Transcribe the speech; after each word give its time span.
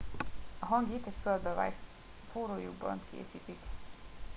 a 0.59 0.65
hangit 0.65 1.05
egy 1.05 1.13
földbe 1.23 1.53
vájt 1.53 1.75
forró 2.31 2.59
lyukban 2.61 3.01
készítik 3.11 3.59